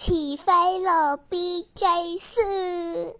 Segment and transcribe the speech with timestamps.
[0.00, 3.18] 起飞了 bj 四。